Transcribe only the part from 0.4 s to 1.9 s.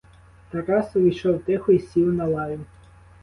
Тарас увійшов тихо й